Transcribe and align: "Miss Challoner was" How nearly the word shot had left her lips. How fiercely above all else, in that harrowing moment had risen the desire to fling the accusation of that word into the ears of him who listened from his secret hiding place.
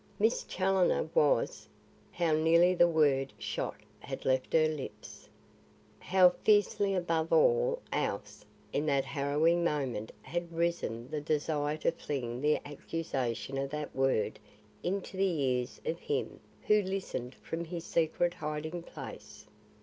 "Miss 0.17 0.41
Challoner 0.43 1.09
was" 1.13 1.67
How 2.11 2.33
nearly 2.33 2.73
the 2.73 2.87
word 2.87 3.33
shot 3.37 3.75
had 3.99 4.25
left 4.25 4.51
her 4.51 4.67
lips. 4.67 5.29
How 5.99 6.29
fiercely 6.43 6.95
above 6.95 7.31
all 7.31 7.83
else, 7.93 8.43
in 8.73 8.87
that 8.87 9.05
harrowing 9.05 9.63
moment 9.63 10.11
had 10.23 10.51
risen 10.51 11.07
the 11.11 11.21
desire 11.21 11.77
to 11.77 11.91
fling 11.91 12.41
the 12.41 12.59
accusation 12.67 13.59
of 13.59 13.69
that 13.69 13.95
word 13.95 14.39
into 14.81 15.17
the 15.17 15.39
ears 15.39 15.79
of 15.85 15.99
him 15.99 16.39
who 16.65 16.81
listened 16.81 17.35
from 17.35 17.63
his 17.65 17.85
secret 17.85 18.33
hiding 18.33 18.81
place. 18.81 19.45